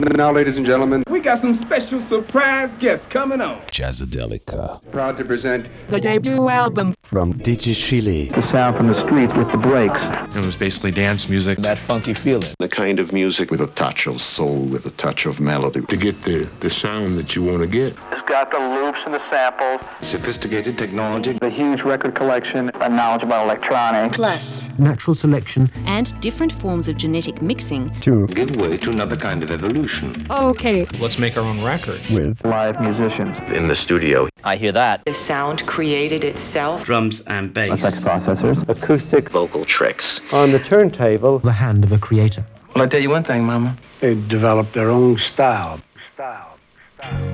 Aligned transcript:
Now, 0.00 0.32
ladies 0.32 0.56
and 0.56 0.64
gentlemen, 0.64 1.04
we 1.10 1.20
got 1.20 1.38
some 1.38 1.52
special 1.52 2.00
surprise 2.00 2.72
guests 2.74 3.04
coming 3.04 3.42
on. 3.42 3.60
Jazzadelica. 3.66 4.80
Proud 4.92 5.18
to 5.18 5.24
present 5.26 5.68
the 5.88 6.00
debut 6.00 6.48
album 6.48 6.94
from 7.02 7.34
DJ 7.34 7.74
Chile. 7.76 8.30
The 8.30 8.40
sound 8.40 8.76
from 8.78 8.86
the 8.86 8.94
street 8.94 9.36
with 9.36 9.52
the 9.52 9.58
breaks. 9.58 10.00
It 10.32 10.46
was 10.46 10.56
basically 10.56 10.92
dance 10.92 11.28
music. 11.28 11.58
That 11.58 11.76
funky 11.76 12.14
feeling. 12.14 12.50
The 12.60 12.68
kind 12.68 13.00
of 13.00 13.12
music 13.12 13.50
with 13.50 13.60
a 13.60 13.66
touch 13.68 14.06
of 14.06 14.20
soul, 14.20 14.60
with 14.60 14.86
a 14.86 14.90
touch 14.92 15.26
of 15.26 15.40
melody. 15.40 15.80
To 15.80 15.96
get 15.96 16.22
the, 16.22 16.48
the 16.60 16.70
sound 16.70 17.18
that 17.18 17.34
you 17.34 17.42
want 17.42 17.62
to 17.62 17.66
get. 17.66 17.96
It's 18.12 18.22
got 18.22 18.50
the 18.52 18.58
loops 18.58 19.04
and 19.06 19.12
the 19.14 19.18
samples. 19.18 19.80
Sophisticated 20.00 20.78
technology. 20.78 21.32
The 21.32 21.50
huge 21.50 21.82
record 21.82 22.14
collection. 22.14 22.70
A 22.76 22.88
knowledge 22.88 23.24
about 23.24 23.44
electronics. 23.46 24.16
Plus. 24.16 24.48
Natural 24.78 25.14
selection. 25.14 25.68
And 25.86 26.18
different 26.20 26.52
forms 26.52 26.86
of 26.86 26.96
genetic 26.96 27.42
mixing. 27.42 27.90
To 28.02 28.28
give 28.28 28.54
way 28.54 28.76
to 28.76 28.90
another 28.90 29.16
kind 29.16 29.42
of 29.42 29.50
evolution. 29.50 30.26
Okay. 30.30 30.84
Let's 31.00 31.18
make 31.18 31.36
our 31.36 31.44
own 31.44 31.62
record. 31.62 32.00
With 32.06 32.44
live 32.44 32.80
musicians. 32.80 33.36
In 33.50 33.66
the 33.66 33.76
studio. 33.76 34.28
I 34.44 34.56
hear 34.56 34.72
that. 34.72 35.04
The 35.04 35.12
sound 35.12 35.66
created 35.66 36.22
itself. 36.24 36.84
Drums 36.84 37.20
and 37.26 37.52
bass. 37.52 37.72
Effects 37.72 37.98
processors. 37.98 38.66
Acoustic 38.68 39.28
vocal 39.28 39.64
tricks. 39.64 40.19
On 40.32 40.52
the 40.52 40.58
turntable, 40.58 41.38
the 41.38 41.52
hand 41.52 41.84
of 41.84 41.92
a 41.92 41.98
creator. 41.98 42.44
Well, 42.74 42.84
I 42.84 42.88
tell 42.88 43.00
you 43.00 43.10
one 43.10 43.24
thing, 43.24 43.44
Mama. 43.44 43.76
They 44.00 44.14
developed 44.14 44.72
their 44.74 44.90
own 44.90 45.18
style. 45.18 45.80
Style. 46.14 46.56
Style. 46.96 47.30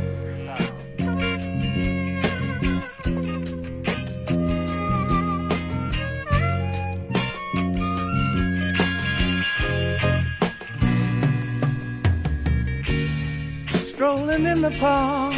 strolling 13.96 14.44
in 14.44 14.60
the 14.60 14.70
park. 14.72 15.32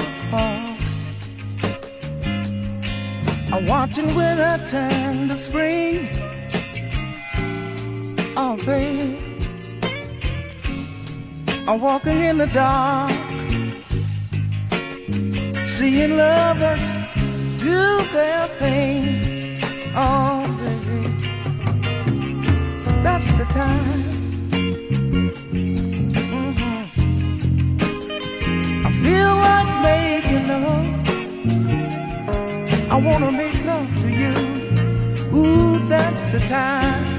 I'm 3.52 3.66
watching 3.66 4.14
winter 4.16 4.62
turn 4.66 5.28
to 5.28 5.36
spring. 5.36 6.27
Baby. 8.38 9.18
I'm 11.66 11.80
walking 11.80 12.22
in 12.22 12.38
the 12.38 12.46
dark, 12.46 13.10
seeing 15.66 16.16
lovers 16.16 16.80
do 17.58 18.02
their 18.12 18.46
thing. 18.60 19.58
Oh, 19.96 20.46
baby, 20.60 21.08
that's 23.02 23.26
the 23.38 23.44
time. 23.46 24.04
Mm-hmm. 26.30 26.84
I 28.86 28.88
feel 29.02 29.34
like 29.48 29.70
making 29.82 30.46
love. 30.46 30.86
I 32.88 32.94
wanna 33.00 33.32
make 33.32 33.64
love 33.64 33.90
to 34.02 34.08
you. 34.08 34.32
Ooh, 35.36 35.78
that's 35.88 36.22
the 36.32 36.38
time. 36.48 37.17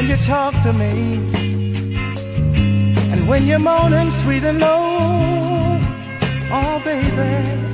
When 0.00 0.08
you 0.08 0.16
talk 0.24 0.54
to 0.62 0.72
me, 0.72 1.16
and 3.12 3.28
when 3.28 3.46
you're 3.46 3.58
moaning 3.58 4.10
sweet 4.10 4.44
and 4.44 4.58
low, 4.58 5.78
oh 6.50 6.82
baby. 6.84 7.69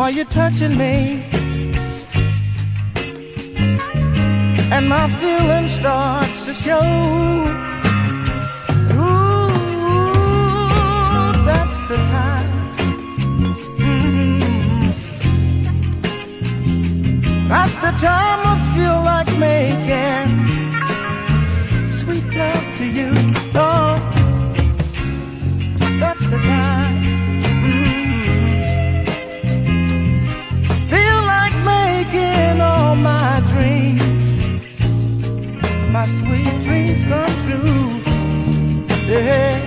While 0.00 0.12
you're 0.12 0.24
touching 0.24 0.78
me. 0.78 1.22
and 4.72 4.88
my 4.88 5.06
feeling 5.20 5.68
starts 5.68 6.42
to 6.44 6.54
show. 6.54 6.80
Ooh, 8.96 9.52
that's 11.44 11.80
the 11.90 11.96
time. 12.16 12.50
Mm-hmm. 13.76 14.40
That's 17.48 17.76
the 17.84 17.92
time 18.08 18.40
I 18.52 18.56
feel 18.74 18.98
like 19.10 19.30
making 19.48 20.28
sweet 21.98 22.26
love 22.38 22.66
to 22.78 22.84
you. 22.86 23.10
Oh, 23.54 24.19
dreams 36.70 37.04
come 37.08 37.34
true. 37.44 38.12
Yeah. 39.08 39.59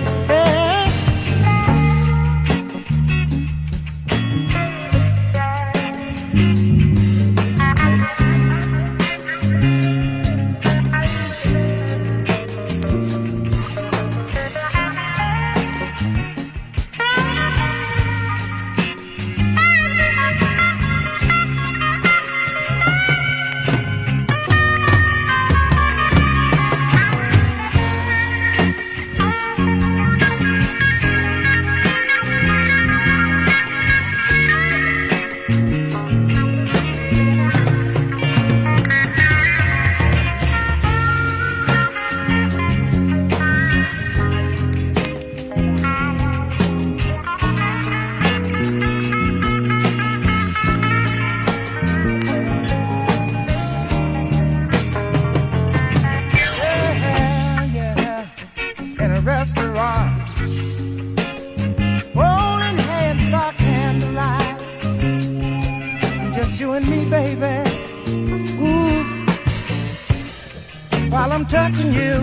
Touching 71.64 71.92
you, 71.94 72.16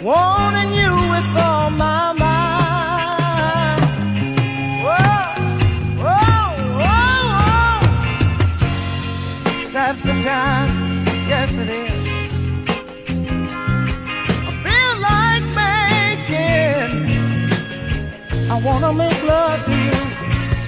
wanting 0.00 0.72
you 0.80 0.92
with 1.12 1.36
all 1.44 1.70
my 1.70 2.12
mind. 2.12 3.82
Whoa, 4.84 5.24
whoa, 6.02 6.44
whoa. 6.78 7.80
That's 9.72 10.00
the 10.02 10.14
time, 10.22 10.70
yes 11.30 11.50
it 11.62 11.68
is. 11.68 11.94
I 14.48 14.52
feel 14.64 14.94
like 15.10 15.46
making. 15.64 16.90
I 18.52 18.52
wanna 18.66 18.92
make 18.92 19.20
love 19.24 19.64
to 19.64 19.74
you, 19.86 20.00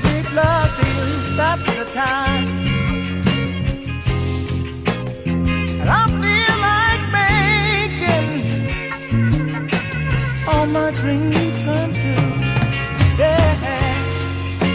sweet 0.00 0.28
love 0.34 0.70
to 0.78 0.86
you. 0.96 1.06
That's 1.36 1.66
the 1.78 1.84
time. 1.94 2.27
Dreams 11.08 11.58
come 11.64 11.92
true. 11.94 12.32
Yeah, 13.18 13.54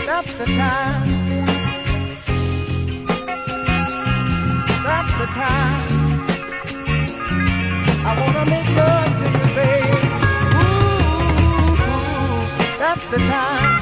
that's 0.08 0.34
the 0.36 0.46
time. 0.46 1.08
That's 4.86 5.14
the 5.20 5.28
time. 5.42 5.90
I 8.08 8.12
wanna 8.20 8.46
make 8.50 8.70
love 8.82 9.12
to 9.20 9.26
you, 9.38 9.48
baby. 9.60 10.02
Ooh, 10.64 11.76
that's 12.82 13.06
the 13.14 13.20
time. 13.34 13.74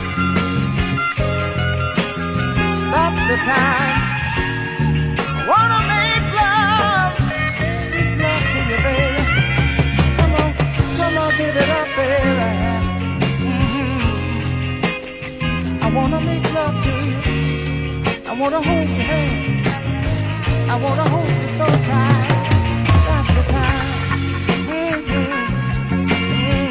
That's 2.92 3.22
the 3.30 3.38
time. 3.38 4.01
I 15.92 15.94
wanna 15.94 16.22
make 16.22 16.54
love 16.54 16.84
to 16.86 16.90
you. 16.90 17.18
I 18.26 18.34
wanna 18.40 18.62
hold 18.62 18.88
your 18.88 19.04
hand. 19.12 19.68
I 20.72 20.76
wanna 20.82 21.10
hold 21.10 21.28
you 21.28 21.48
so 21.60 21.66
tight. 21.66 22.28
That's 23.08 23.30
the 23.36 23.44
time. 23.52 23.90
Mm-hmm. 24.72 25.32
Mm-hmm. 26.08 26.70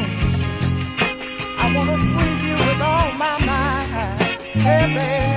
I 1.59 1.65
wanna 1.75 1.97
squeeze 2.07 2.43
you 2.45 2.55
with 2.65 2.81
all 2.81 3.09
my 3.13 3.37
might. 3.45 4.19
Hey, 4.55 4.85
baby. 4.95 5.30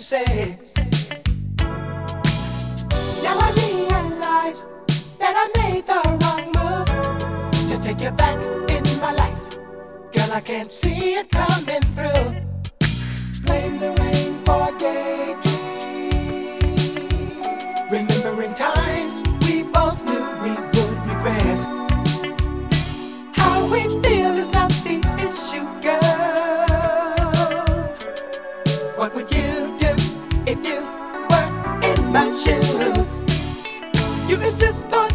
you 0.00 0.04
say. 0.04 0.56
Now 3.22 3.36
I 3.38 3.52
realize 3.56 4.64
that 5.18 5.34
I 5.42 5.46
made 5.60 5.86
the 5.86 6.00
wrong 6.20 6.44
move 6.56 6.88
to 7.68 7.78
take 7.86 8.00
you 8.00 8.10
back 8.12 8.38
in 8.70 8.84
my 9.00 9.12
life. 9.12 9.58
Girl, 10.12 10.32
I 10.32 10.40
can't 10.40 10.72
see 10.72 11.16
it 11.20 11.30
coming 11.30 11.84
through. 11.96 12.26
Blame 13.44 13.78
the 13.78 13.94
rain 14.00 14.42
for 14.44 14.78
days. 14.78 15.19
just 34.60 34.92
a 34.92 35.09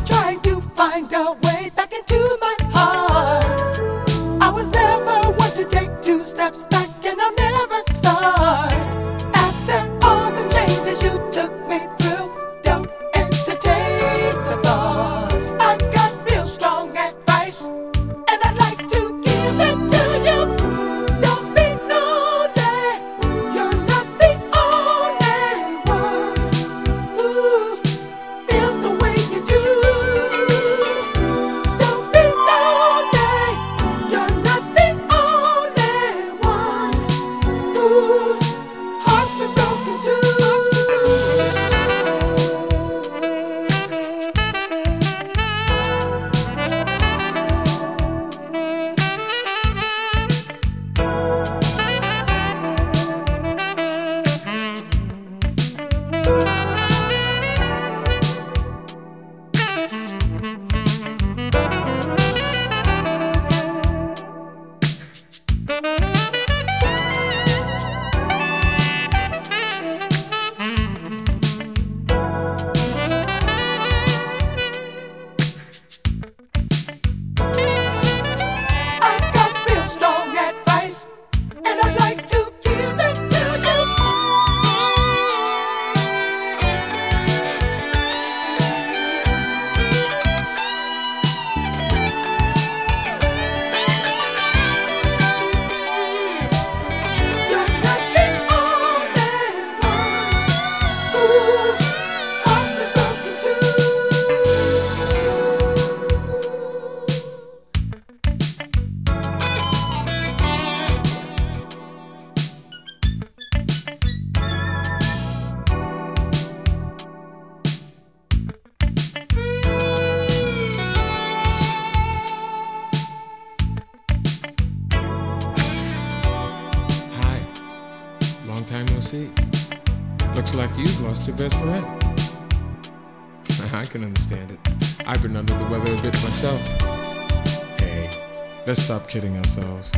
let's 138.75 138.83
stop 138.83 139.07
kidding 139.07 139.37
ourselves. 139.37 139.89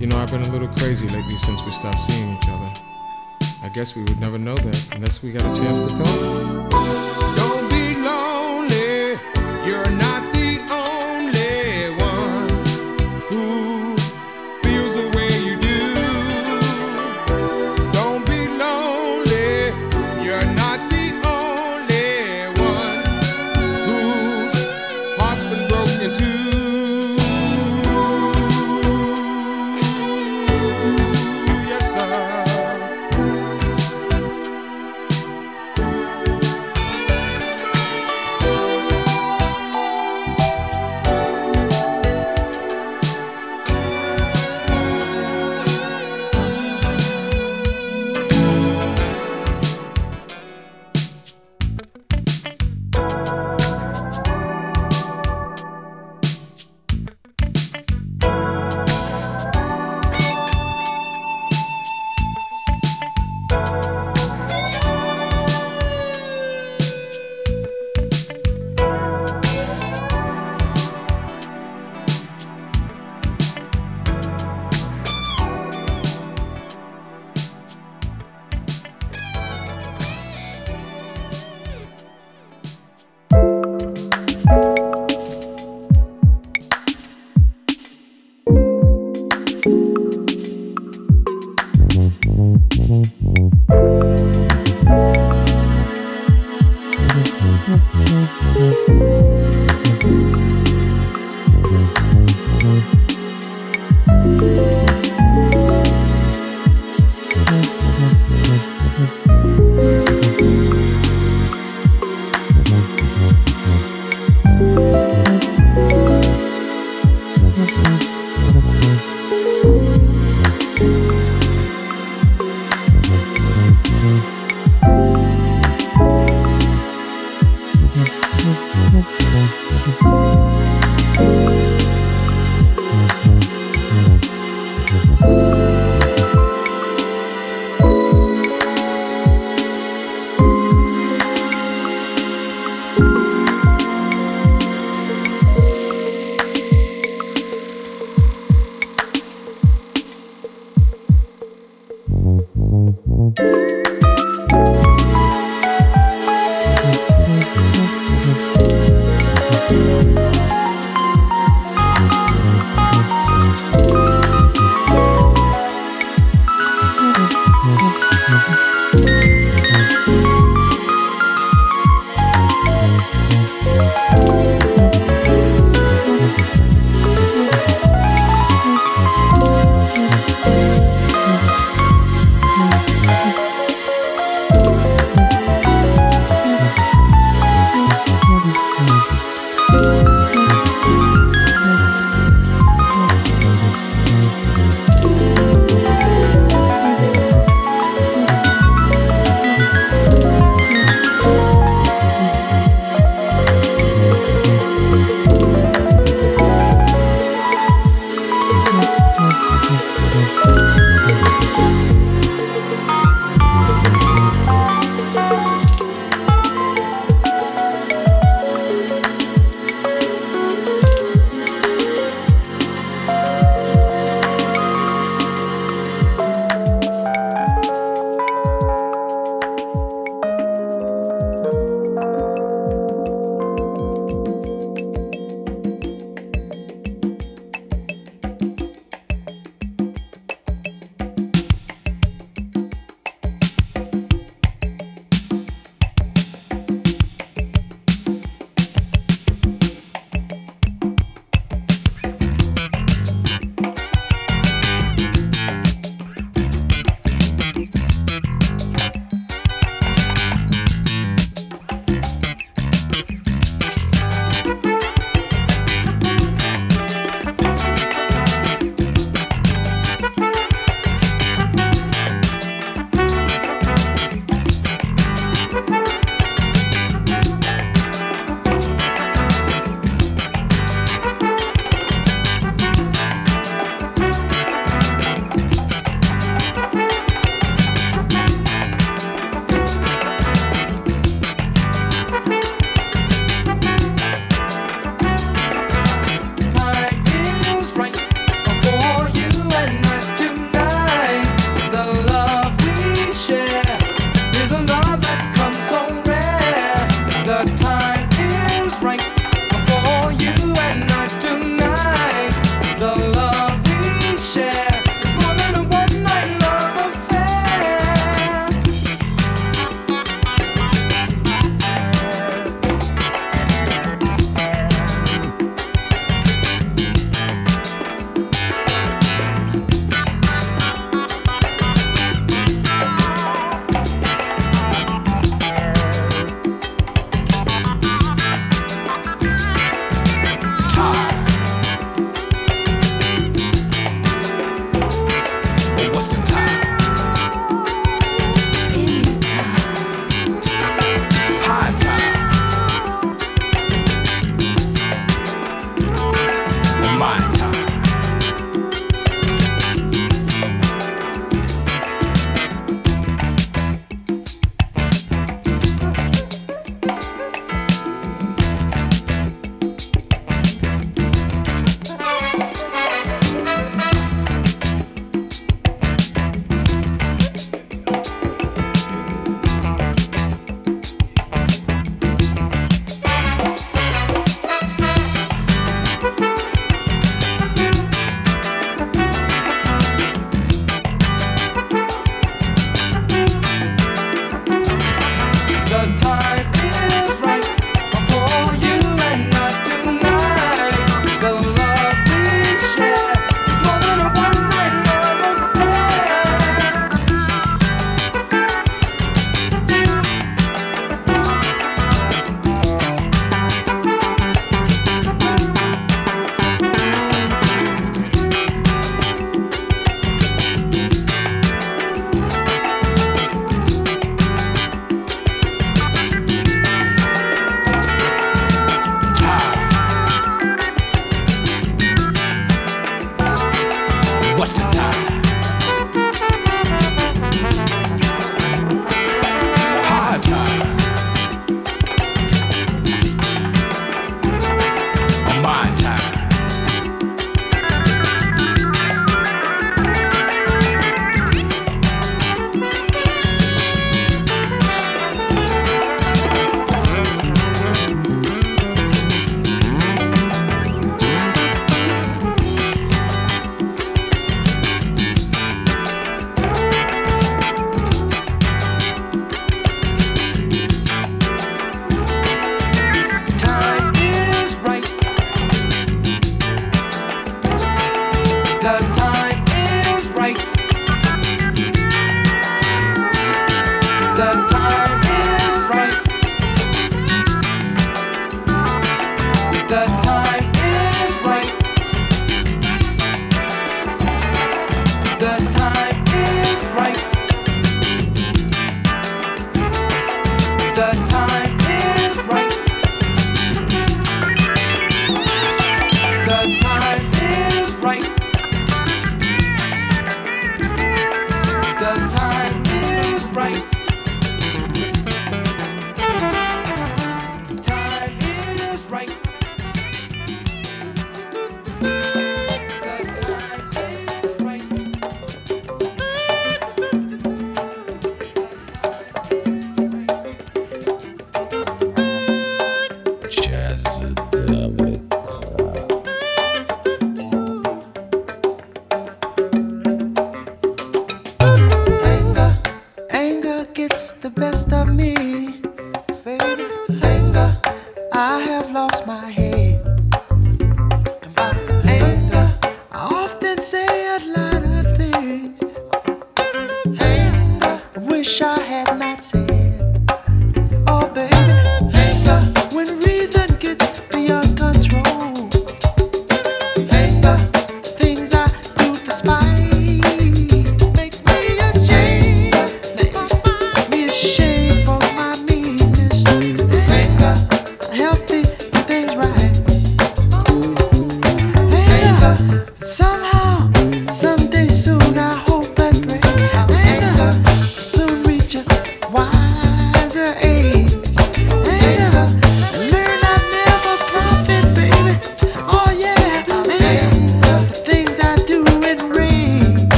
You 0.00 0.08
know, 0.08 0.16
I've 0.18 0.32
been 0.32 0.42
a 0.42 0.50
little 0.50 0.66
crazy 0.66 1.06
lately 1.06 1.36
since 1.36 1.62
we 1.62 1.70
stopped 1.70 2.00
seeing 2.00 2.36
each 2.36 2.48
other. 2.48 2.72
I 3.62 3.70
guess 3.72 3.94
we 3.94 4.02
would 4.02 4.18
never 4.18 4.36
know 4.36 4.56
that 4.56 4.96
unless 4.96 5.22
we 5.22 5.30
got 5.30 5.42
a 5.42 5.60
chance 5.60 5.86
to 5.86 5.96
talk. 5.96 6.99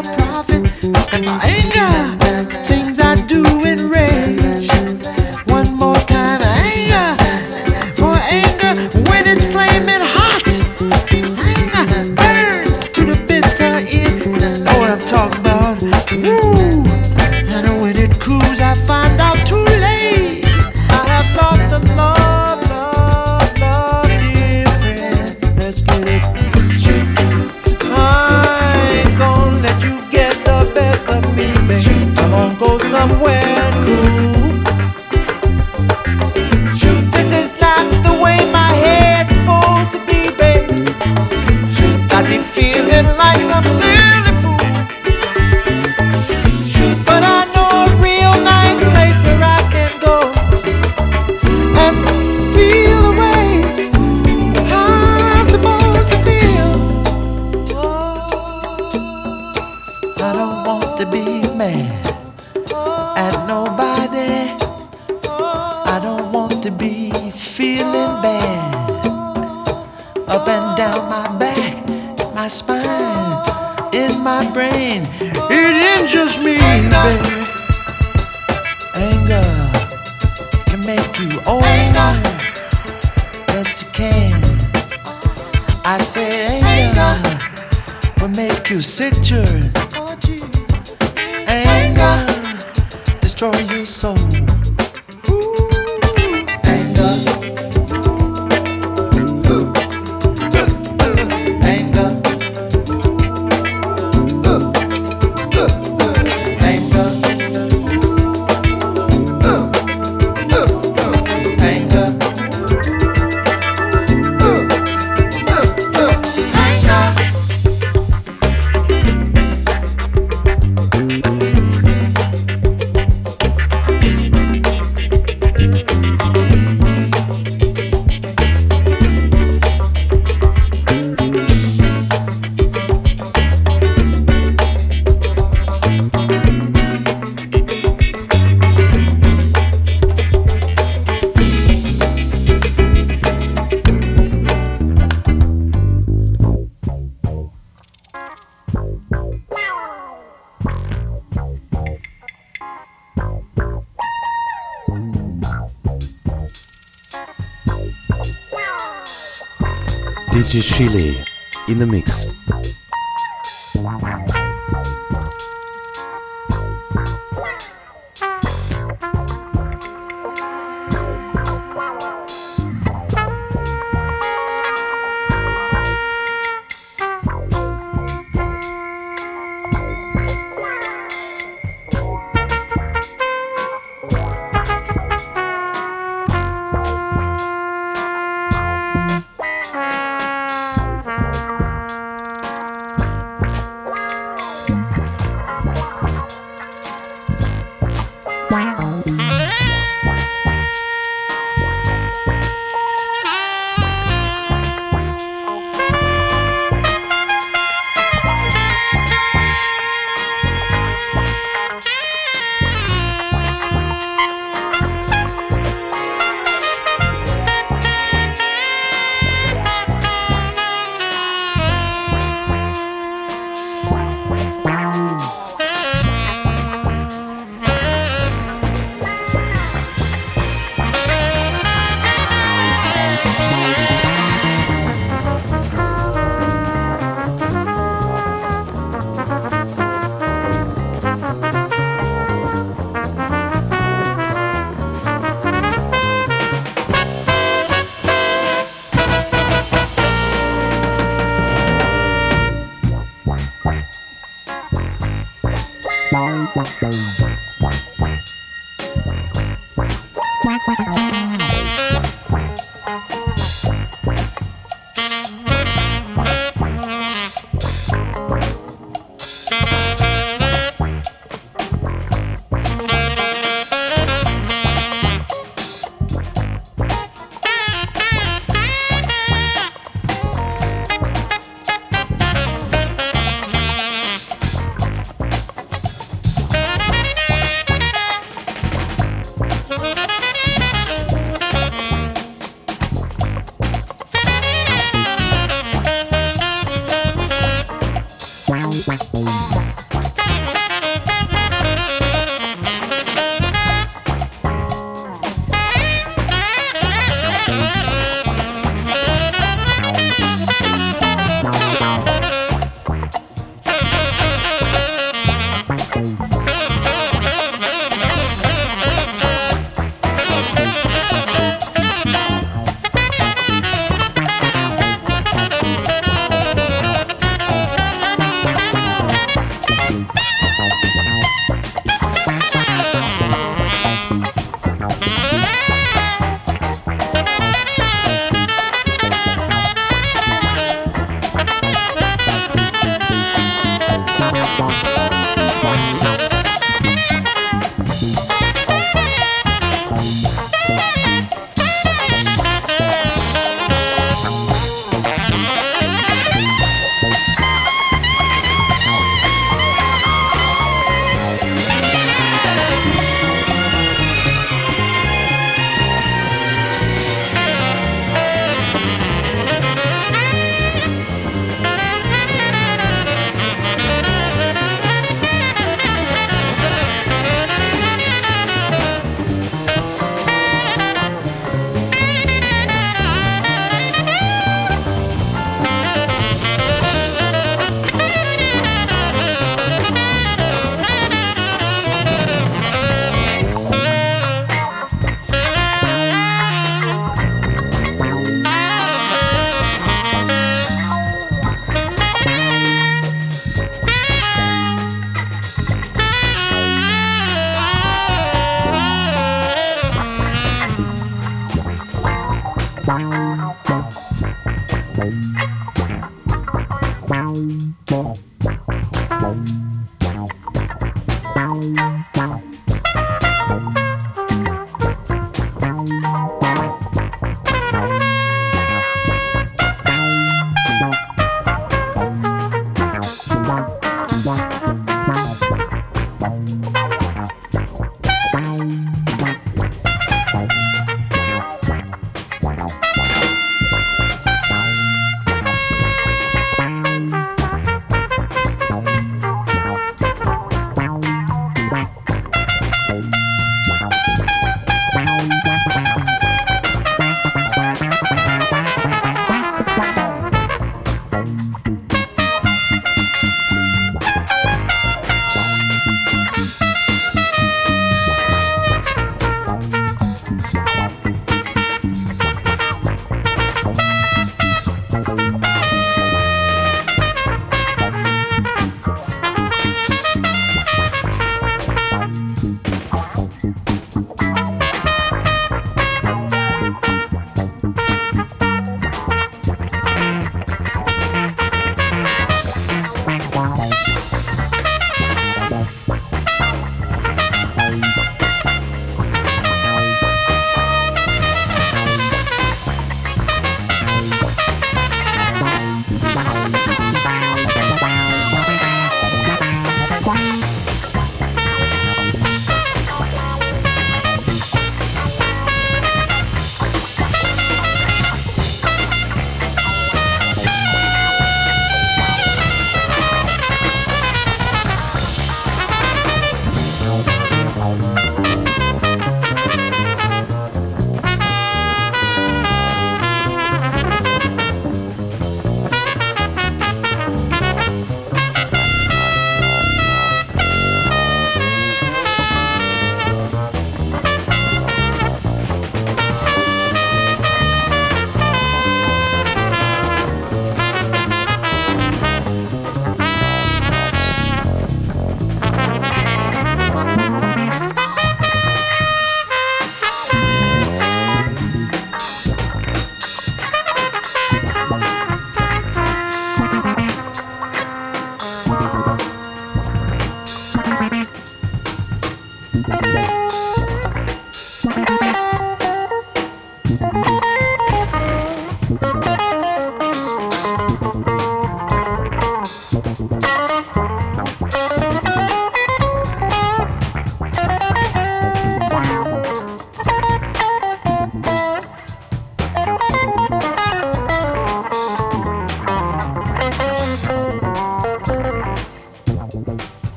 And 0.00 1.24
my 1.24 1.40
anger, 1.42 2.46
things 2.66 3.00
I 3.00 3.16
do 3.26 3.44
in 3.64 3.90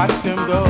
watch 0.00 0.22
them 0.22 0.40
go. 0.46 0.64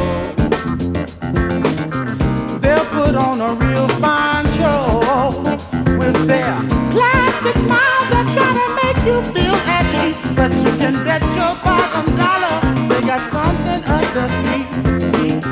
They'll 2.58 2.88
put 2.98 3.14
on 3.14 3.40
a 3.40 3.54
real 3.64 3.88
fine 4.02 4.46
show 4.58 5.40
with 6.00 6.16
their 6.26 6.54
plastic 6.94 7.56
smiles 7.64 8.06
that 8.12 8.26
try 8.34 8.50
to 8.60 8.66
make 8.80 8.98
you 9.08 9.18
feel 9.34 9.56
happy. 9.72 10.08
But 10.34 10.50
you 10.64 10.72
can 10.82 10.94
bet 11.04 11.22
your 11.38 11.54
bottom 11.62 12.06
dollar 12.16 12.56
they 12.88 13.02
got 13.06 13.22
something 13.30 13.80
up 13.94 14.06
their 14.16 14.30
sleeve. 14.40 15.44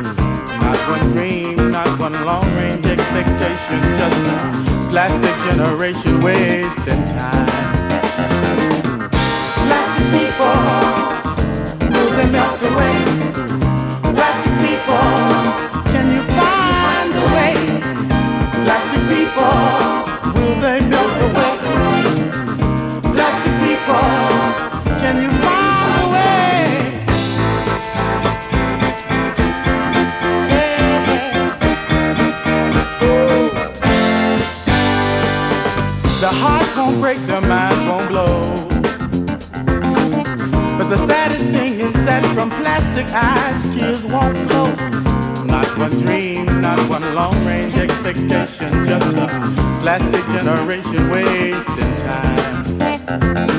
Not 0.64 0.78
one 0.94 1.12
dream, 1.12 1.70
not 1.70 2.00
one 2.00 2.16
long-range 2.24 2.84
expectation, 2.84 3.80
just 4.00 4.20
a 4.34 4.88
plastic 4.90 5.36
generation 5.46 6.20
wasting 6.20 7.04
time. 7.14 7.67
people, 19.08 19.58
will 20.34 20.56
they 20.60 20.80
the 20.84 21.28
way? 21.36 21.54
Plastic 23.14 23.54
people, 23.64 24.10
can 25.00 25.16
you 25.22 25.30
find 25.42 25.92
a 26.02 26.06
way? 26.14 26.62
Yeah. 30.52 31.06
Ooh. 33.02 33.48
Hearts 36.40 36.72
won't 36.76 37.00
break, 37.00 37.18
their 37.26 37.40
minds 37.40 37.80
won't 37.88 38.08
blow. 38.08 38.68
But 40.78 40.88
the 40.90 40.98
saddest 41.06 41.44
thing 41.44 41.80
is 41.80 41.92
that 42.04 42.24
from 42.34 42.50
plastic 42.50 43.06
eyes, 43.06 43.74
tears 43.74 44.04
won't 44.04 44.36
flow 44.48 44.67
one 45.88 46.00
dream, 46.00 46.60
not 46.60 46.78
one 46.88 47.14
long 47.14 47.46
range 47.46 47.76
expectation, 47.76 48.84
just 48.84 49.06
a 49.06 49.26
plastic 49.80 50.24
generation 50.26 51.08
wasting 51.10 51.94
time. 51.96 53.57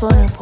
Rather 0.00 0.28
be 0.28 0.37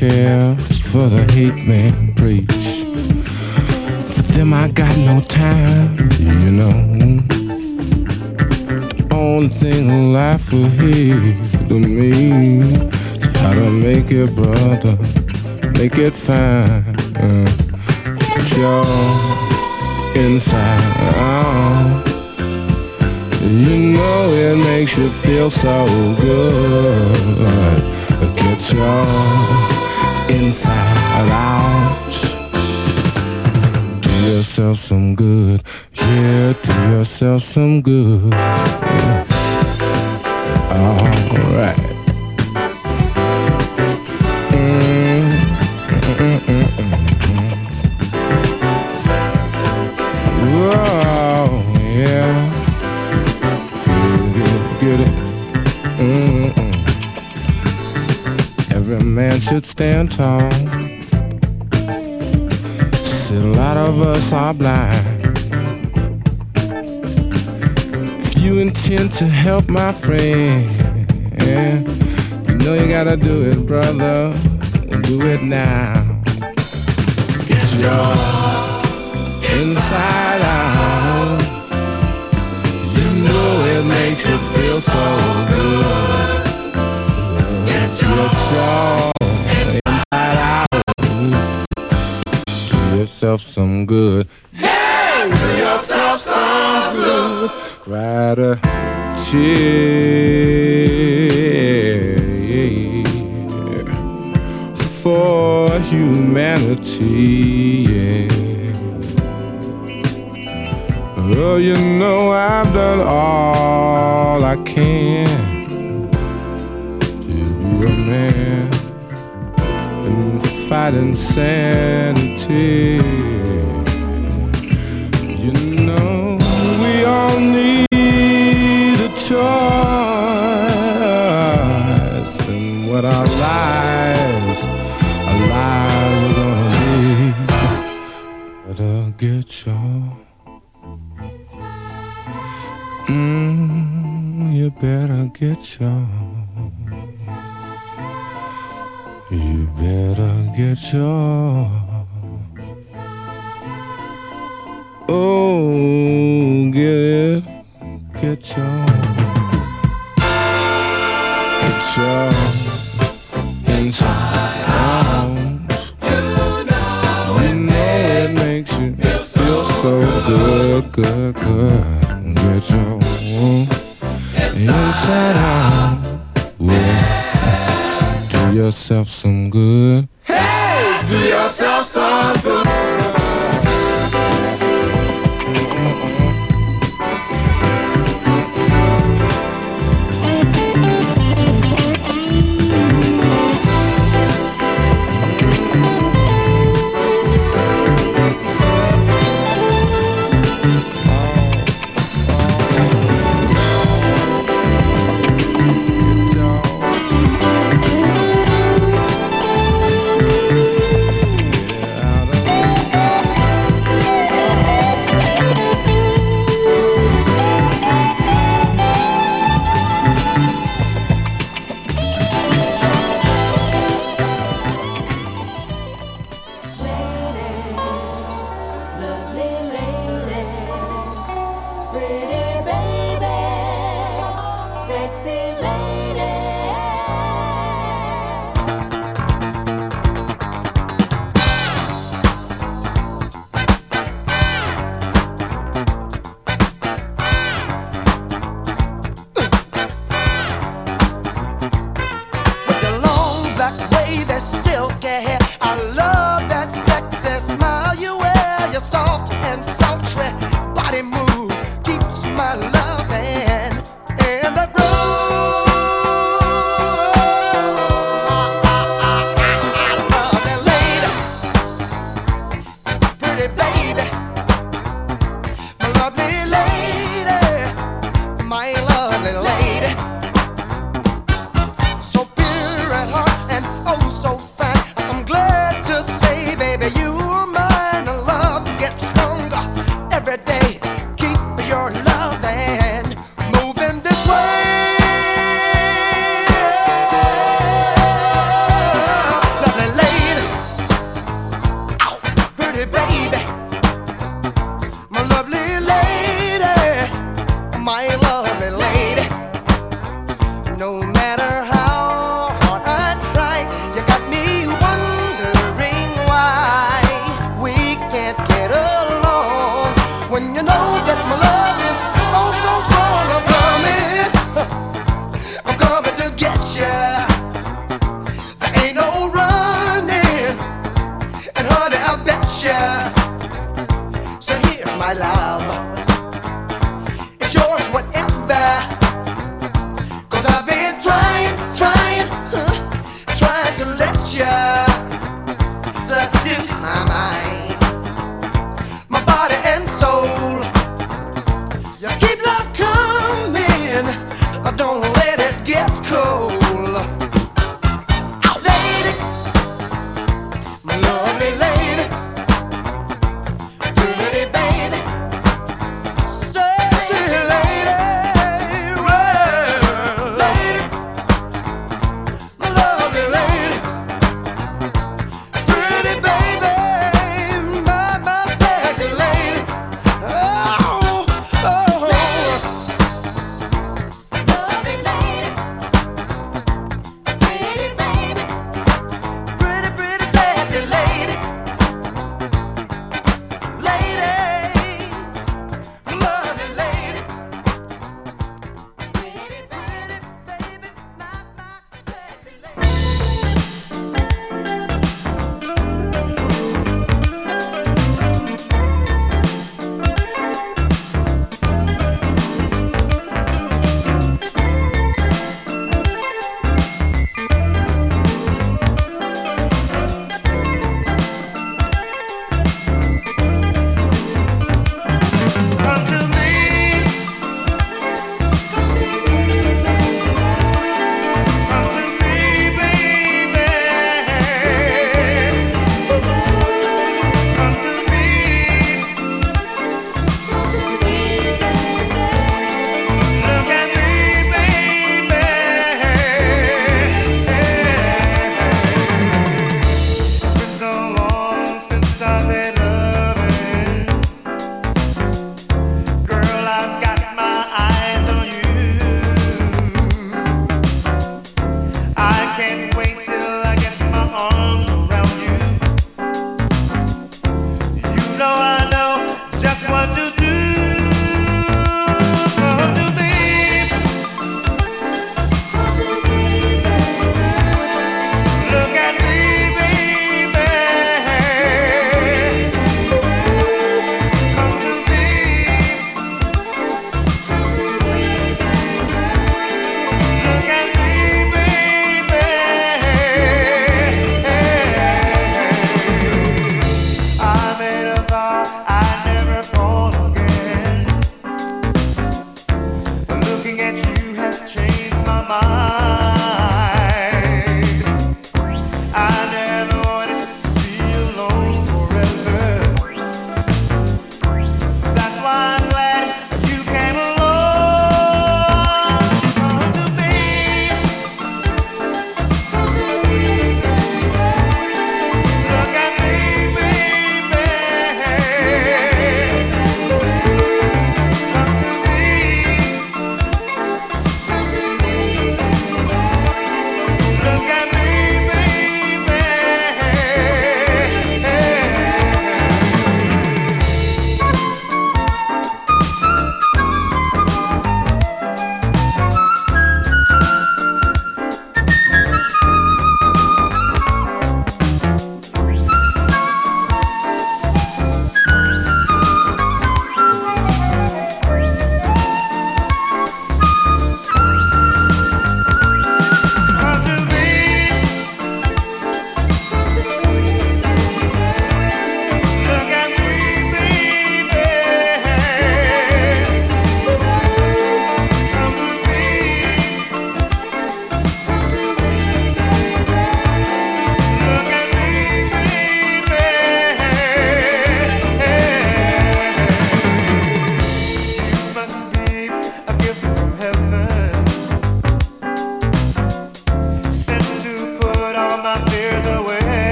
care 0.00 0.56
for 0.90 1.10
the 1.10 1.30
hate 1.34 1.66
man 1.66 2.14
preach. 2.14 2.86
For 4.00 4.22
them 4.32 4.54
I 4.54 4.68
got 4.68 4.96
no 4.96 5.20
time, 5.20 6.08
you 6.18 6.50
know. 6.50 6.72
The 8.96 9.08
only 9.10 9.48
thing 9.48 10.14
life 10.14 10.52
will 10.54 10.70
hear 10.70 11.20
to 11.68 11.78
me 11.78 12.62
is 12.62 13.26
how 13.40 13.52
to 13.52 13.70
make 13.70 14.10
it, 14.10 14.34
brother, 14.34 14.96
make 15.78 15.98
it 15.98 16.14
fine. 16.14 16.82
Get 18.20 18.56
your 18.56 18.86
inside 20.16 20.80
out. 21.14 22.06
You 23.42 23.76
know 23.96 24.32
it 24.32 24.56
makes 24.64 24.96
you 24.96 25.10
feel 25.10 25.50
so 25.50 25.84
good. 26.16 27.82
Get 28.36 28.72
your 28.72 29.69
inside 30.30 31.30
out. 31.30 31.96
Do 34.00 34.10
yourself 34.10 34.76
some 34.78 35.14
good. 35.14 35.62
Yeah, 35.94 36.52
do 36.62 36.72
yourself 36.90 37.42
some 37.42 37.82
good. 37.82 38.30
Yeah. 38.32 39.26
Alright. 40.70 41.76
Mm, 41.76 41.89
man 59.20 59.38
should 59.38 59.66
stand 59.66 60.10
tall. 60.10 60.50
Still, 63.04 63.44
a 63.44 63.52
lot 63.62 63.76
of 63.76 64.00
us 64.00 64.32
are 64.32 64.54
blind. 64.54 65.06
If 68.24 68.38
you 68.38 68.60
intend 68.60 69.12
to 69.20 69.26
help 69.26 69.68
my 69.68 69.92
friend, 69.92 70.70
you 72.48 72.54
know 72.62 72.72
you 72.80 72.88
gotta 72.88 73.18
do 73.18 73.36
it, 73.50 73.66
brother. 73.66 74.32
Do 75.02 75.16
it 75.32 75.42
now. 75.42 75.96
Get 77.48 77.66
your 77.84 78.12
inside 79.58 80.42
out. 80.62 81.40
You 82.96 83.08
know 83.26 83.50
it 83.74 83.84
makes 83.84 84.26
you 84.26 84.38
feel 84.52 84.80
so 84.80 85.02
good. 85.50 86.29
Cry 98.30 98.44
a 98.44 100.09